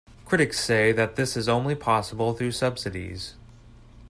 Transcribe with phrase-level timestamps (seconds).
[0.25, 3.35] Critics say that this is only possible through subsidies.